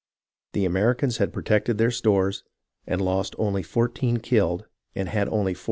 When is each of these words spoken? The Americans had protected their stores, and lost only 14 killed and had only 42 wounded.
The 0.53 0.65
Americans 0.65 1.17
had 1.17 1.31
protected 1.31 1.77
their 1.77 1.91
stores, 1.91 2.43
and 2.87 2.99
lost 2.99 3.35
only 3.37 3.61
14 3.61 4.17
killed 4.17 4.65
and 4.95 5.07
had 5.09 5.27
only 5.27 5.53
42 5.53 5.53
wounded. 5.53 5.57